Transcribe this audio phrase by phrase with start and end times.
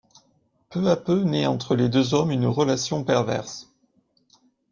[0.71, 3.71] Peu à peu naît entre les deux hommes une relation perverse.